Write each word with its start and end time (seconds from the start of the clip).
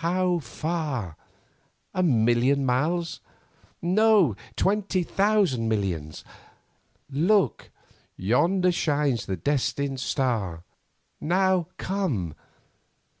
How 0.00 0.40
far? 0.40 1.16
A 1.94 2.02
million 2.02 2.66
miles? 2.66 3.20
No, 3.80 4.34
twenty 4.56 5.04
thousand 5.04 5.68
millions. 5.68 6.24
Look, 7.08 7.70
yonder 8.16 8.72
shines 8.72 9.26
the 9.26 9.36
destined 9.36 10.00
Star; 10.00 10.64
now 11.20 11.68
come! 11.78 12.34